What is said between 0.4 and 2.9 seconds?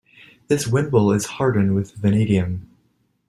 This wimble is hardened with vanadium.